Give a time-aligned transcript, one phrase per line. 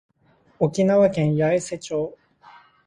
[0.57, 2.17] 沖縄県八重瀬町